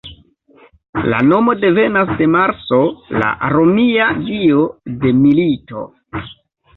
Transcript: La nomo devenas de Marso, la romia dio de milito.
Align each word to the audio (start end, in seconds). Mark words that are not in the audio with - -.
La 1.11 1.17
nomo 1.25 1.53
devenas 1.65 2.13
de 2.21 2.27
Marso, 2.35 2.79
la 3.23 3.27
romia 3.57 4.07
dio 4.31 4.63
de 5.05 5.13
milito. 5.19 5.85